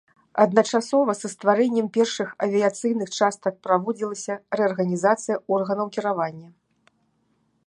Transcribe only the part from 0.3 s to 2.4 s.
Адначасова са стварэннем першых